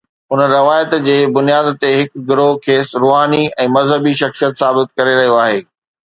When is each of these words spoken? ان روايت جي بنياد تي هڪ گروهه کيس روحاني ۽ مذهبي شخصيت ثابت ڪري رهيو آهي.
ان 0.33 0.39
روايت 0.53 0.93
جي 1.07 1.17
بنياد 1.33 1.67
تي 1.83 1.91
هڪ 1.99 2.21
گروهه 2.31 2.55
کيس 2.67 2.89
روحاني 3.03 3.41
۽ 3.65 3.67
مذهبي 3.75 4.13
شخصيت 4.23 4.57
ثابت 4.63 4.89
ڪري 5.01 5.13
رهيو 5.21 5.37
آهي. 5.43 5.61